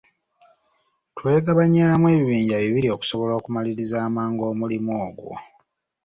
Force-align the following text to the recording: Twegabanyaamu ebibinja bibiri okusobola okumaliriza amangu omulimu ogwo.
Twegabanyaamu 1.15 2.05
ebibinja 2.15 2.55
bibiri 2.63 2.87
okusobola 2.95 3.33
okumaliriza 3.35 3.97
amangu 4.07 4.41
omulimu 4.51 4.91
ogwo. 5.05 5.33